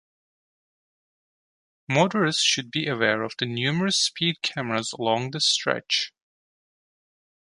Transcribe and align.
Motorists 1.87 2.41
should 2.41 2.71
be 2.71 2.87
aware 2.87 3.21
of 3.21 3.33
the 3.37 3.45
numerous 3.45 3.99
speed 3.99 4.41
cameras 4.41 4.93
along 4.97 5.29
this 5.29 5.45
stretch. 5.47 6.11